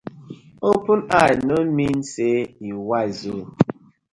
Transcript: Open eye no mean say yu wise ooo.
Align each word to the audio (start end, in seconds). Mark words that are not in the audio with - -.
Open 0.71 0.99
eye 1.21 1.35
no 1.47 1.57
mean 1.75 1.99
say 2.13 2.35
yu 2.65 2.75
wise 2.89 3.27
ooo. 3.35 3.47